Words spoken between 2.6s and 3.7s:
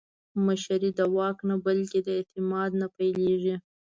نه پیلېږي